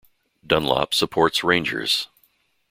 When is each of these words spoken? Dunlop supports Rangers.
Dunlop 0.43 0.95
supports 0.95 1.43
Rangers. 1.43 2.07